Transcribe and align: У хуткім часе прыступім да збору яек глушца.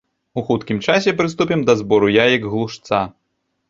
У 0.41 0.43
хуткім 0.47 0.79
часе 0.87 1.15
прыступім 1.21 1.59
да 1.69 1.79
збору 1.85 2.13
яек 2.27 2.51
глушца. 2.53 3.07